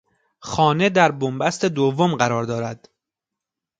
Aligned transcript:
خانه 0.39 0.89
در 0.89 1.11
بنبست 1.11 1.65
دوم 1.65 2.15
قرار 2.15 2.43
دارد. 2.43 2.87